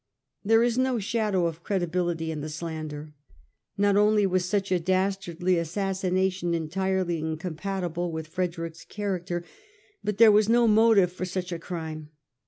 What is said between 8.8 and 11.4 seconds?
character, but there was no motive for